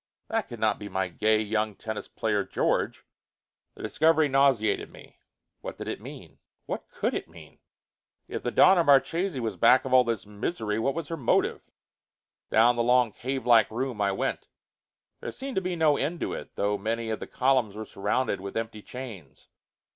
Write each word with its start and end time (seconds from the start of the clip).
That 0.29 0.49
could 0.49 0.59
not 0.59 0.79
be 0.79 0.89
my 0.89 1.09
gay 1.09 1.39
young 1.39 1.75
tennis 1.75 2.07
player, 2.07 2.43
George! 2.43 3.05
The 3.75 3.83
discovery 3.83 4.27
nauseated 4.29 4.91
me. 4.91 5.19
What 5.61 5.77
did 5.77 5.87
it 5.87 6.01
mean? 6.01 6.39
What 6.65 6.89
could 6.89 7.13
it 7.13 7.29
mean? 7.29 7.59
If 8.27 8.41
the 8.41 8.49
Donna 8.49 8.83
Marchesi 8.83 9.39
was 9.39 9.57
back 9.57 9.85
of 9.85 9.93
all 9.93 10.03
that 10.05 10.25
misery, 10.25 10.79
what 10.79 10.95
was 10.95 11.09
her 11.09 11.17
motive? 11.17 11.61
Down 12.49 12.77
the 12.77 12.81
long 12.83 13.11
cave 13.11 13.45
like 13.45 13.69
room 13.69 14.01
I 14.01 14.11
went. 14.11 14.47
There 15.19 15.29
seemed 15.29 15.57
to 15.57 15.61
be 15.61 15.75
no 15.75 15.97
end 15.97 16.19
to 16.21 16.33
it, 16.33 16.55
though 16.55 16.79
many 16.79 17.11
of 17.11 17.19
the 17.19 17.27
columns 17.27 17.75
were 17.75 17.85
surrounded 17.85 18.41
with 18.41 18.57
empty 18.57 18.81
chains. 18.81 19.49